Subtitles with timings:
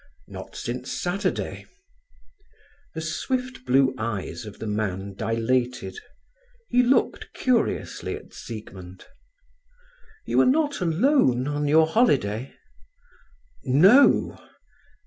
[0.27, 1.67] "Not since Saturday."
[2.95, 5.99] The swift blue eyes of the man dilated.
[6.69, 9.05] He looked curiously at Siegmund.
[10.25, 12.51] "You are not alone on your holiday?"
[13.63, 14.41] "No."